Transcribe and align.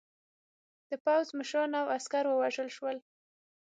د 0.89 0.91
پوځ 1.05 1.27
مشران 1.37 1.71
او 1.81 1.85
عسکر 1.97 2.23
ووژل 2.27 2.69
شول. 2.75 2.97